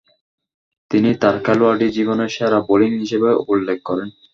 [0.91, 4.09] তিনি তার খেলোয়াড়ী জীবনের সেরা বোলিং হিসেবে উল্লেখ করেন।